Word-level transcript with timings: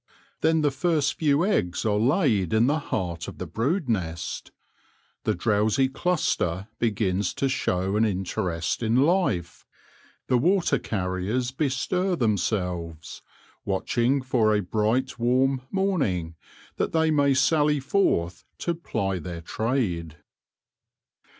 Then 0.39 0.61
the 0.61 0.71
first 0.71 1.13
few 1.19 1.45
eggs 1.45 1.85
are 1.85 1.99
laid 1.99 2.53
in 2.53 2.65
the 2.65 2.79
heart 2.79 3.27
of 3.27 3.37
the 3.37 3.45
brood 3.45 3.87
nest; 3.87 4.49
the 5.25 5.35
drowsy 5.35 5.89
cluster 5.89 6.67
begins 6.79 7.35
to 7.35 7.47
show 7.47 7.95
an 7.97 8.03
interest 8.03 8.81
in 8.81 8.95
life; 8.95 9.63
the 10.25 10.39
water 10.39 10.79
carriers 10.79 11.51
bestir 11.51 12.15
themselves, 12.15 13.21
watching 13.63 14.23
for 14.23 14.55
a 14.55 14.63
bright 14.63 15.19
warm 15.19 15.61
morning, 15.69 16.33
that 16.77 16.93
they 16.93 17.11
may 17.11 17.35
sally 17.35 17.79
forth 17.79 18.43
to 18.57 18.73
ply 18.73 19.19
their 19.19 19.41
trade. 19.41 20.15